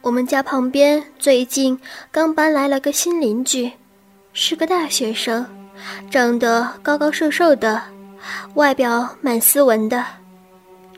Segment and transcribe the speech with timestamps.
[0.00, 1.78] 我们家旁边最近
[2.12, 3.70] 刚搬来了个新邻居，
[4.32, 5.44] 是个大学生，
[6.08, 7.82] 长得高高瘦瘦的，
[8.54, 10.04] 外表蛮斯文的。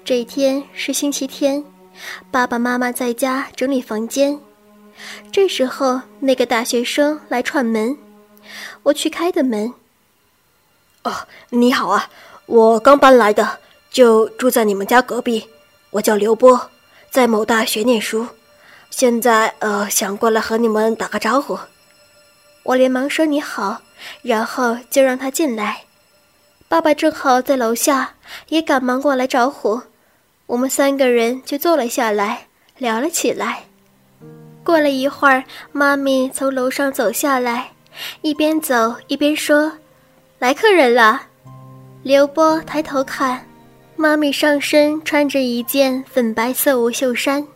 [0.04, 1.64] 这天是星期天，
[2.30, 4.38] 爸爸妈妈在家整理房间。
[5.32, 7.96] 这时候，那个大学生来串门，
[8.82, 9.72] 我去开的门。
[11.04, 12.10] 哦，你好啊，
[12.44, 13.60] 我刚搬来的，
[13.90, 15.48] 就住在你们家隔壁。
[15.88, 16.70] 我叫刘波，
[17.10, 18.26] 在某大学念书。
[18.90, 21.58] 现在呃，想过来和你们打个招呼。
[22.62, 23.80] 我连忙说你好，
[24.22, 25.82] 然后就让他进来。
[26.68, 28.14] 爸爸正好在楼下，
[28.48, 29.80] 也赶忙过来招呼。
[30.46, 32.46] 我们三个人就坐了下来，
[32.76, 33.64] 聊了起来。
[34.62, 37.70] 过了一会儿，妈咪从楼上走下来，
[38.20, 39.72] 一边走一边说
[40.38, 41.22] ：“来客人了。”
[42.02, 43.46] 刘波抬头看，
[43.96, 47.46] 妈咪上身穿着一件粉白色无袖衫。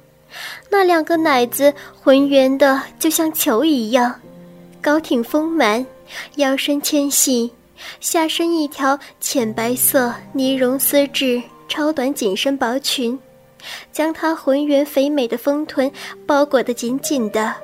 [0.69, 4.21] 那两个奶子浑圆的，就像球一样，
[4.83, 5.85] 高挺丰满，
[6.37, 7.53] 腰身纤细，
[8.01, 13.19] 下身一条浅白色呢绒丝质超短紧身薄裙，
[13.93, 15.91] 将她浑圆肥美的丰臀
[16.27, 17.55] 包裹得紧紧的。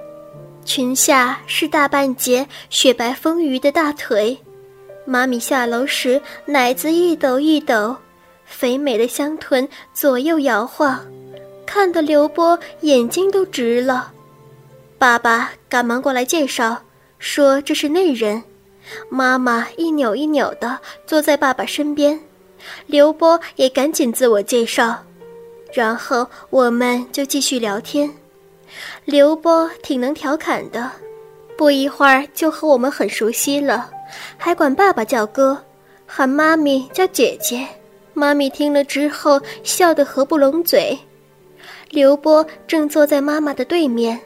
[0.64, 4.38] 裙下是大半截雪白丰腴的大腿。
[5.06, 7.96] 妈咪下楼时，奶子一抖一抖，
[8.44, 11.00] 肥美的香臀左右摇晃。
[11.72, 14.10] 看得刘波眼睛都直了，
[14.98, 16.82] 爸爸赶忙过来介绍，
[17.20, 18.42] 说这是内人。
[19.08, 22.18] 妈妈一扭一扭的坐在爸爸身边，
[22.86, 24.98] 刘波也赶紧自我介绍，
[25.72, 28.12] 然后我们就继续聊天。
[29.04, 30.90] 刘波挺能调侃的，
[31.56, 33.88] 不一会儿就和我们很熟悉了，
[34.36, 35.56] 还管爸爸叫哥，
[36.04, 37.64] 喊妈咪叫姐姐。
[38.12, 40.98] 妈咪听了之后笑得合不拢嘴。
[41.90, 44.18] 刘波正坐在妈妈的对面，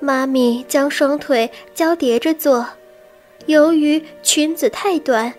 [0.00, 2.66] 妈咪将双腿交叠着坐，
[3.46, 5.32] 由于裙子太短，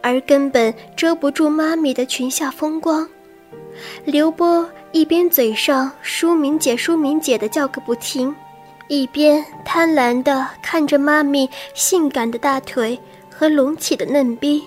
[0.00, 3.08] 而根本遮不住妈咪的裙下风光。
[4.04, 8.32] 刘波一边嘴上“舒敏姐，舒敏姐”的叫个不停，
[8.86, 12.96] 一边贪婪地看着妈咪性感的大腿
[13.28, 14.62] 和隆起的嫩逼。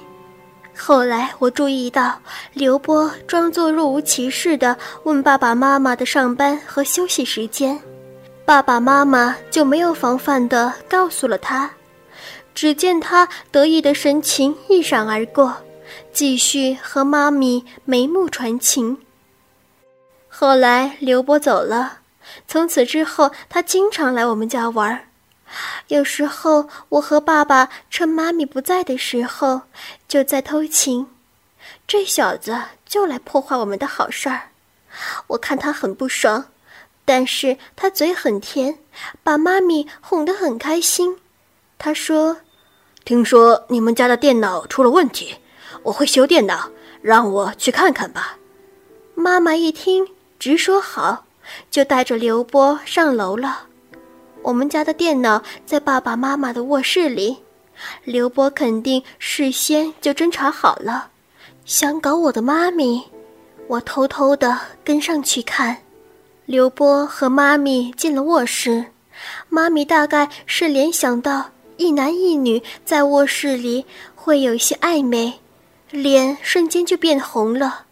[0.77, 2.19] 后来我注意到，
[2.53, 7.79] 刘波装作若无其事地问爸爸妈妈的上班和休息时间，
[8.45, 11.69] 爸爸妈妈就没有防范地告诉了他。
[12.53, 15.55] 只见他得意的神情一闪而过，
[16.13, 18.97] 继续和妈咪眉目传情。
[20.29, 21.99] 后来刘波走了，
[22.47, 25.07] 从此之后他经常来我们家玩。
[25.87, 29.61] 有时候，我和爸爸趁妈咪不在的时候，
[30.07, 31.07] 就在偷情。
[31.87, 34.49] 这小子就来破坏我们的好事儿，
[35.27, 36.45] 我看他很不爽，
[37.03, 38.79] 但是他嘴很甜，
[39.23, 41.19] 把妈咪哄得很开心。
[41.77, 42.37] 他说
[43.05, 45.35] ：“听说你们家的电脑出了问题，
[45.83, 48.37] 我会修电脑，让我去看看吧。”
[49.13, 50.07] 妈妈一听，
[50.39, 51.25] 直说好，
[51.69, 53.67] 就带着刘波上楼了。
[54.45, 57.35] 我们家的电脑在爸爸妈妈的卧室里，
[58.03, 61.09] 刘波肯定事先就侦查好了，
[61.65, 63.03] 想搞我的妈咪。
[63.67, 65.75] 我偷偷的跟上去看，
[66.45, 68.85] 刘波和妈咪进了卧室，
[69.49, 73.83] 妈咪大概是联想到一男一女在卧室里
[74.15, 75.39] 会有一些暧昧，
[75.89, 77.85] 脸瞬间就变红了。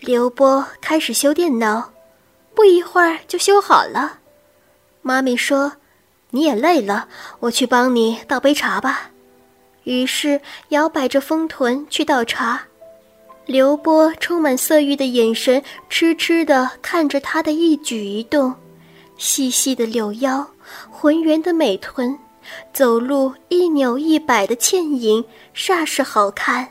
[0.00, 1.92] 刘波开始修电脑，
[2.52, 4.17] 不一会儿就修好了。
[5.02, 5.72] 妈咪说
[6.30, 7.08] ：“你也累了，
[7.40, 9.10] 我去帮你倒杯茶吧。”
[9.84, 12.62] 于是摇摆着丰臀去倒茶。
[13.46, 18.54] 刘波充满色欲的眼神痴痴地看着他的一举一动，
[19.16, 20.46] 细细的柳腰，
[20.90, 22.18] 浑圆的美臀，
[22.74, 26.68] 走路一扭一摆的倩影，煞是好看。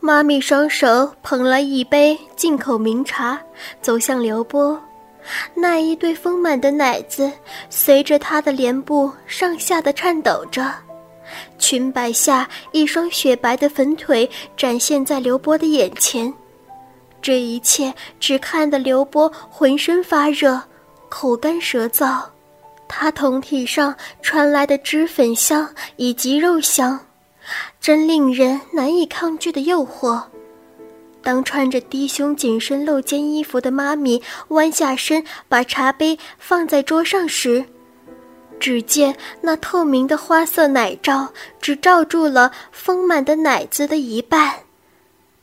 [0.00, 3.38] 妈咪双手捧了一杯进口名茶，
[3.82, 4.80] 走向刘波。
[5.54, 7.30] 那一对丰满的奶子
[7.68, 10.72] 随着她的脸部上下的颤抖着，
[11.58, 16.32] 裙摆下一双雪白的粉腿展现在刘波的眼前，
[17.20, 20.62] 这一切只看得刘波浑身发热，
[21.08, 22.22] 口干舌燥。
[22.88, 27.00] 他胴体上传来的脂粉香以及肉香，
[27.80, 30.22] 真令人难以抗拒的诱惑。
[31.26, 37.64] 当穿着低胸紧身露肩衣服的妈咪弯下身把茶杯放在桌上时，
[38.60, 41.26] 只见那透明的花色奶罩
[41.60, 44.54] 只罩住了丰满的奶子的一半，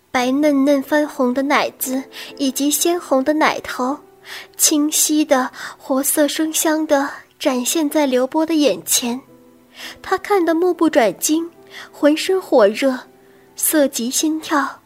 [0.10, 2.02] 白嫩嫩翻红的奶子
[2.38, 3.98] 以及鲜红的奶头，
[4.56, 9.20] 清晰的、活色生香的展现在刘波的眼前。
[10.02, 11.52] 他看得目不转睛，
[11.92, 12.98] 浑身火热，
[13.58, 14.80] 色急心跳，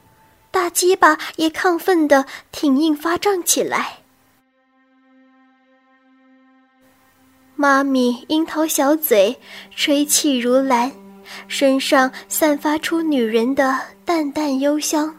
[0.58, 4.00] 大鸡巴也亢奋的挺硬发胀起来。
[7.56, 9.40] 妈咪樱桃小嘴，
[9.76, 10.92] 吹气如兰，
[11.48, 15.16] 身上散发出女人的淡淡幽香。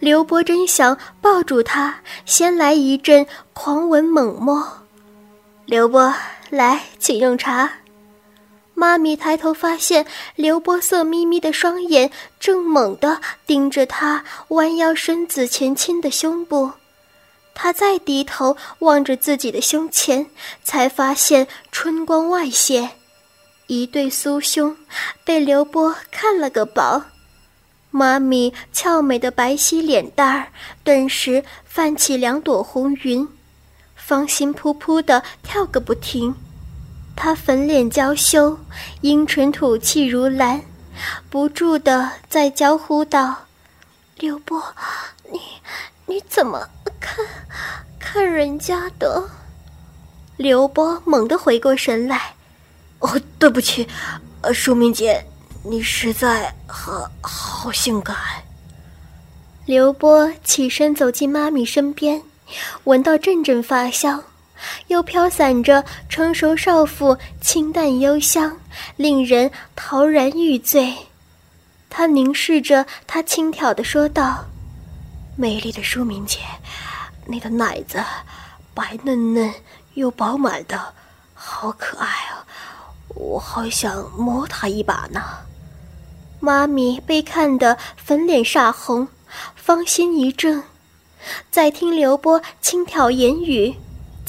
[0.00, 1.94] 刘伯真想抱住她，
[2.26, 4.66] 先来一阵狂吻猛摸。
[5.64, 6.12] 刘波，
[6.50, 7.70] 来，请用茶。
[8.80, 10.06] 妈咪抬头发现
[10.36, 12.10] 刘波色眯眯的双眼
[12.40, 16.72] 正猛地盯着她弯腰身子前倾的胸部，
[17.52, 20.30] 她再低头望着自己的胸前，
[20.64, 22.92] 才发现春光外泄，
[23.66, 24.74] 一对酥胸
[25.24, 27.02] 被刘波看了个饱。
[27.90, 30.48] 妈咪俏美的白皙脸蛋儿
[30.82, 33.28] 顿时泛起两朵红云，
[33.94, 36.34] 芳心扑扑的跳个不停。
[37.22, 38.58] 她粉脸娇羞，
[39.02, 40.62] 樱唇吐气如兰，
[41.28, 43.36] 不住的在娇呼道
[44.16, 44.58] ：“刘波，
[45.30, 45.38] 你
[46.06, 46.66] 你怎么
[46.98, 47.22] 看
[47.98, 49.28] 看人家的？”
[50.38, 52.32] 刘波猛地回过神来
[53.00, 53.86] ：“哦，对不起，
[54.40, 55.22] 呃，淑明姐。”
[55.62, 58.16] 你实在好好性感。
[59.66, 62.22] 刘波起身走进妈咪身边，
[62.84, 64.24] 闻到阵阵发香，
[64.90, 68.58] 又飘散着成熟少妇清淡幽香，
[68.96, 70.92] 令人陶然欲醉。
[71.88, 74.44] 他凝视着她，轻佻地说道
[75.36, 76.40] ：“美丽的舒明姐，
[77.24, 78.02] 你的奶子
[78.74, 79.54] 白嫩嫩
[79.94, 80.92] 又饱满的，
[81.34, 82.44] 好可爱啊！
[83.14, 85.22] 我好想摸它一把呢。”
[86.42, 89.06] 妈咪被看得粉脸煞红，
[89.54, 90.64] 芳心一怔，
[91.48, 93.76] 在听刘波轻佻言语，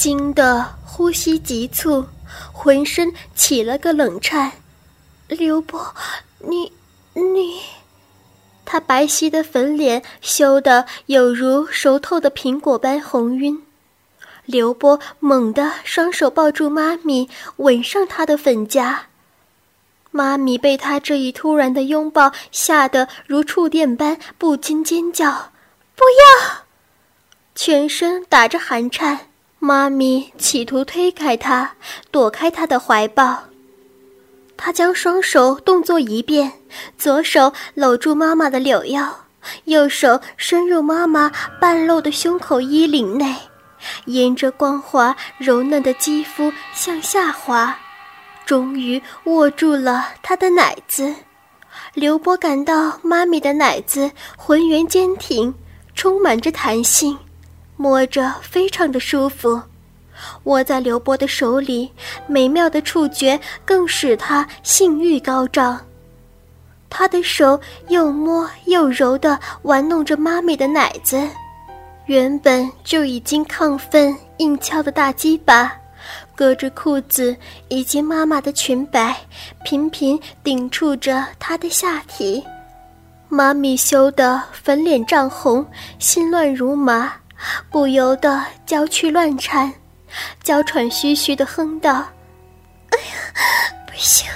[0.02, 2.04] 惊得呼吸急促，
[2.52, 4.52] 浑身起了个冷颤。
[5.28, 5.94] 刘波，
[6.40, 6.74] 你
[7.14, 7.62] 你，
[8.66, 13.62] 他白皙的粉脸羞得有如熟透的苹果般红晕。
[14.46, 19.06] 刘波猛地双手抱住妈咪，吻上她的粉颊。
[20.10, 25.52] 妈咪被他这一突然的拥抱吓得如触电般不禁尖叫
[25.96, 26.66] ：“不要！”
[27.54, 29.28] 全身打着寒颤。
[29.64, 31.76] 妈咪企图推开他，
[32.10, 33.44] 躲开他的怀抱。
[34.58, 36.52] 他将双手动作一变，
[36.98, 39.08] 左手搂住妈妈的柳腰，
[39.66, 43.36] 右手伸入妈妈半露的胸口衣领内，
[44.06, 47.78] 沿着光滑柔嫩的肌肤向下滑。
[48.44, 51.14] 终于握住了他的奶子，
[51.94, 55.54] 刘波感到妈咪的奶子浑圆坚挺，
[55.94, 57.16] 充满着弹性，
[57.82, 59.60] 摸着非常的舒服。
[60.44, 61.92] 握在刘波的手里，
[62.28, 65.82] 美妙的触觉更使他性欲高涨。
[66.92, 71.28] 他的手又摸又揉地玩弄着妈咪的奶子，
[72.06, 75.74] 原本就已经亢奋硬翘的大鸡巴。
[76.36, 77.36] 隔着裤子
[77.68, 79.16] 以及妈妈的裙摆，
[79.64, 82.44] 频频顶触着他的下体，
[83.30, 85.66] 妈咪羞得粉脸涨红，
[85.98, 87.14] 心乱如麻，
[87.70, 89.74] 不由得娇躯乱颤，
[90.44, 91.92] 娇喘吁吁地哼道
[92.92, 93.14] ：“哎呀，
[93.88, 94.28] 不行，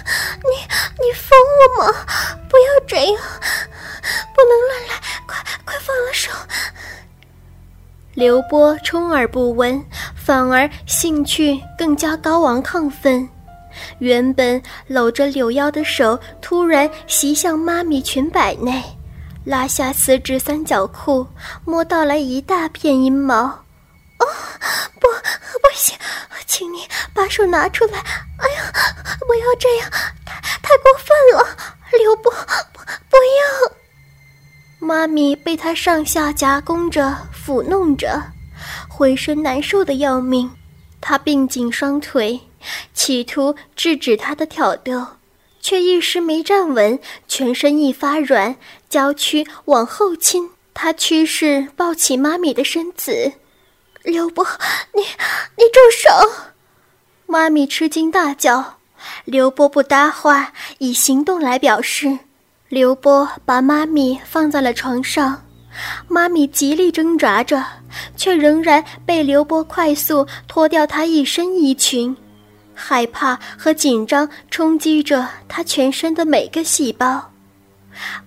[0.44, 0.56] 你
[1.04, 2.06] 你疯了吗？
[2.50, 3.24] 不要这样，
[4.34, 4.96] 不能乱来，
[5.28, 6.32] 快快放了手。”
[8.16, 9.84] 刘波充耳不闻，
[10.16, 13.28] 反而兴趣更加高昂亢奋。
[14.00, 18.82] 原本搂着柳腰的手突然袭向妈咪裙摆内，
[19.46, 21.26] 拉下丝质三角裤，
[21.64, 23.44] 摸到了一大片阴毛。
[23.44, 24.26] 哦，
[25.00, 25.98] 不，不行，
[26.46, 26.80] 请你
[27.14, 28.00] 把手拿出来！
[28.00, 28.74] 哎呀，
[29.28, 29.90] 不要这样，
[30.26, 31.58] 太太过分了，
[31.98, 32.32] 刘波，
[32.74, 33.72] 不，不要！
[34.80, 37.16] 妈咪被他上下夹攻着。
[37.46, 38.20] 抚弄着，
[38.90, 40.50] 浑身难受的要命。
[41.00, 42.42] 他并紧双腿，
[42.92, 45.06] 企图制止他的挑逗，
[45.66, 48.56] 却一时没站稳，全身一发软，
[48.88, 50.48] 娇躯往后倾。
[50.76, 53.34] 他屈势抱起妈咪的身子，
[54.04, 54.46] 刘波，
[54.94, 56.54] 你你住手！
[57.26, 58.78] 妈咪吃惊大叫。
[59.24, 62.20] 刘波不搭话，以行动来表示。
[62.70, 65.42] 刘波把妈咪放在了床上。
[66.08, 67.66] 妈咪极力挣扎着，
[68.16, 72.16] 却仍然被刘波快速脱掉她一身衣裙，
[72.76, 77.32] 害怕和紧张冲击着她全身的每个细胞。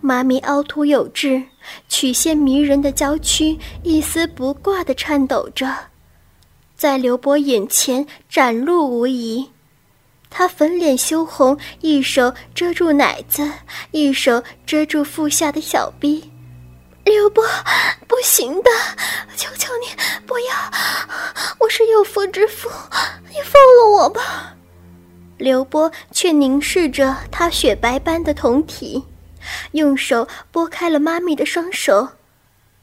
[0.00, 1.43] 妈咪凹凸有致、
[1.88, 5.73] 曲线迷人的娇躯一丝不挂地颤抖着，
[6.75, 9.50] 在刘波眼前展露无遗。
[10.31, 13.50] 他粉脸羞红，一手遮住奶子，
[13.90, 16.31] 一手遮住腹下的小臂。
[17.05, 17.43] 刘波，
[18.07, 18.71] 不行的，
[19.37, 19.87] 求求你
[20.26, 20.55] 不要！
[21.59, 22.69] 我是有妇之夫，
[23.31, 23.61] 你放
[24.08, 24.54] 吧。
[25.36, 29.02] 刘波却凝视着他雪白般的酮体，
[29.72, 32.08] 用手拨开了妈咪的双手。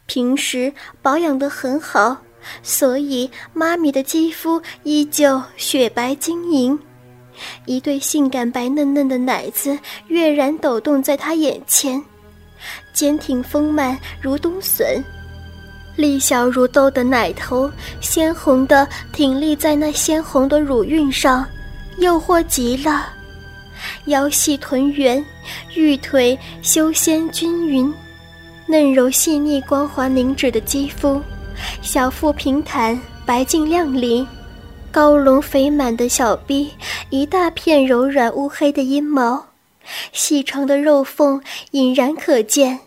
[0.06, 2.16] 平时保养得很好，
[2.64, 6.80] 所以妈咪的肌肤依旧雪白晶莹。
[7.66, 9.78] 一对性感白嫩嫩的奶子
[10.08, 12.02] 跃然抖动在他眼前，
[12.94, 15.04] 坚挺丰满如冬笋，
[15.96, 17.72] 粒小如豆的奶头
[18.02, 21.46] 鲜红的挺立在那鲜红的乳晕上，
[21.98, 23.08] 诱惑极了。
[24.06, 25.24] 腰细臀圆，
[25.76, 27.94] 玉腿修纤均匀，
[28.66, 31.22] 嫩柔细腻光滑凝脂的肌肤，
[31.82, 34.26] 小腹平坦白净亮丽。
[34.92, 36.72] 高隆肥满的小臂，
[37.10, 39.46] 一大片柔软乌黑的阴毛，
[40.14, 42.80] 细长的肉缝隐然可见。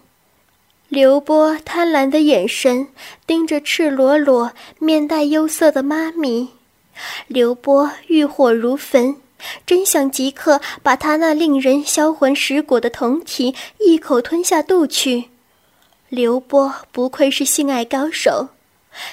[0.89, 2.89] 刘波贪婪的眼神
[3.27, 6.49] 盯着赤裸裸、面带忧色的妈咪，
[7.27, 9.17] 刘波欲火如焚，
[9.67, 15.25] 真想即刻把他那令人销魂蚀骨的酮体一口吞下肚去。
[16.09, 18.49] 刘波不愧是性爱高手。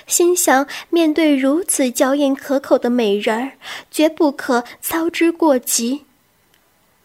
[0.07, 3.51] 心想：面对如此娇艳可口的美人儿，
[3.91, 6.04] 绝不可操之过急。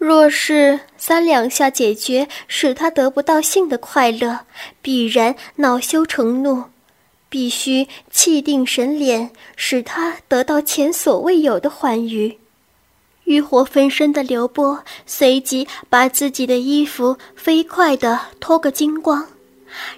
[0.01, 4.41] 若是三两下解决，使他得不到性的快乐，
[4.81, 6.65] 必然恼羞成怒。
[7.29, 12.39] 必须气定神敛，使他得到前所未有的欢愉。
[13.25, 19.27] 欲火焚身的刘波随即把自己的衣服飞快地脱个精光。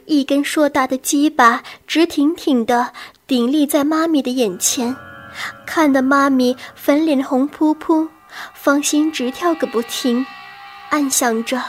[0.06, 2.92] 一根硕大的鸡巴直挺挺地
[3.28, 4.96] 顶立在妈咪的眼前，
[5.64, 8.08] 看得妈咪粉脸红扑扑，
[8.54, 10.24] 芳心直跳个不停，
[10.90, 11.62] 暗想着：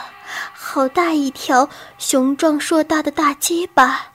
[0.52, 1.68] 好大一条
[1.98, 4.12] 雄壮硕大的大鸡巴！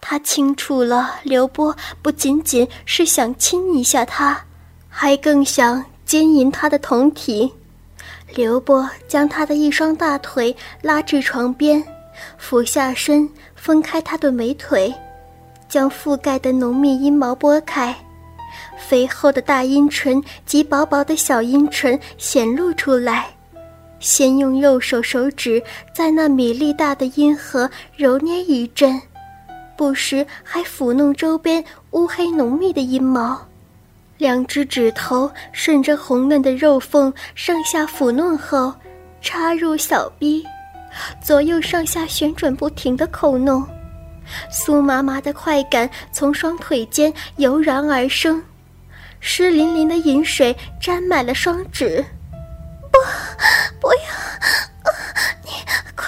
[0.00, 4.44] 他清楚了，刘波不仅仅是想亲一下他，
[4.88, 7.52] 还更想奸淫他的酮体。
[8.34, 11.82] 刘波将他的一双大腿拉至床边。
[12.36, 14.94] 俯下身，分开他的美腿，
[15.68, 17.96] 将覆盖的浓密阴毛拨开，
[18.92, 23.26] 肥厚的大阴唇及薄薄的小阴唇显露出来。
[24.00, 25.62] 先用右手手指
[25.94, 29.00] 在那米粒大的阴核揉捏一阵，
[29.78, 33.40] 不时还抚弄周边乌黑浓密的阴毛，
[34.18, 38.74] 两只指头顺着红嫩的肉缝上下抚弄后，
[39.22, 40.44] 插入小臂。
[41.24, 43.66] 左右上下旋转不停的口弄，
[44.52, 48.42] 酥麻麻的快感从双腿间油然而生，
[49.22, 52.04] 湿淋淋的饮水沾满了双指。
[52.90, 52.98] 不，
[53.80, 54.00] 不要！
[55.44, 55.50] 你
[55.96, 56.06] 快，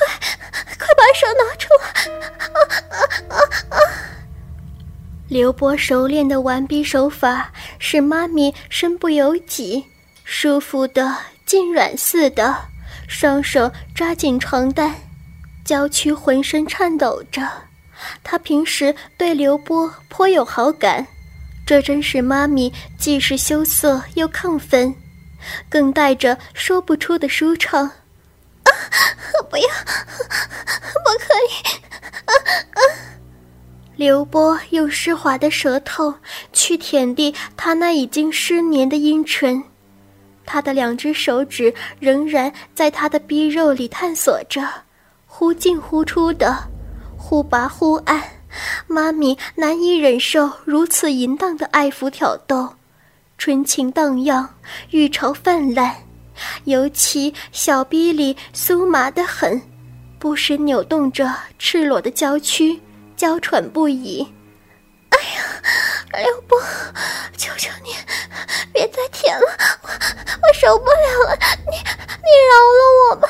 [0.79, 1.89] 快把手拿出来！
[2.51, 2.59] 啊
[3.31, 3.39] 啊
[3.71, 3.79] 啊
[5.29, 9.85] 刘波熟练的完逼手法使妈咪身不由己，
[10.25, 11.17] 舒服的
[11.47, 12.55] 痉软似的。
[13.09, 14.95] 双手抓紧床单，
[15.65, 17.49] 娇躯浑身颤抖着。
[18.23, 21.07] 他平时对刘波颇有好感，
[21.67, 24.95] 这真是妈咪既是羞涩又亢奋，
[25.69, 27.85] 更带着说不出的舒畅。
[27.87, 28.71] 啊！
[29.51, 31.53] 不要，不可以！
[32.27, 32.33] 啊
[32.75, 32.81] 啊！
[33.97, 36.15] 刘波用湿滑的舌头
[36.53, 39.63] 去舔地他那已经失黏的阴唇。
[40.45, 44.69] 他的两只手指仍然在他的逼肉里探索着，
[45.27, 46.69] 忽进忽出的，
[47.17, 48.23] 忽拔忽按。
[48.95, 52.77] 妈咪难以忍受如此淫荡的爱抚挑逗，
[53.37, 54.49] 春情荡漾，
[54.91, 55.97] 欲潮泛滥，
[56.63, 59.61] 尤其小逼里酥麻的很，
[60.21, 62.81] 不时扭动着赤裸的娇躯，
[63.17, 64.25] 娇喘不已。
[65.09, 66.57] 哎呀，刘波，
[67.37, 67.97] 求求你，
[68.73, 69.47] 别再舔了，
[69.83, 73.29] 我我受不了了，你你饶了我吧！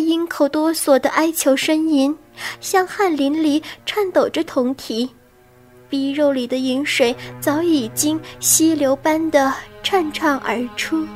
[0.00, 2.16] 他阴口哆嗦的哀求呻吟，
[2.58, 5.10] 像汗淋漓，颤抖着酮体，
[5.90, 9.52] 鼻肉里的饮水早已经溪流般的
[9.84, 11.06] 潺潺而出。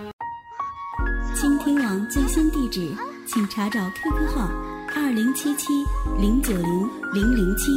[1.34, 2.94] 倾听网最新地址，
[3.26, 4.50] 请查找 QQ 号
[4.94, 5.72] 二零七七
[6.20, 7.70] 零九零零零七。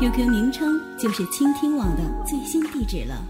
[0.00, 3.24] QQ 名称就是倾听网的最新地址了。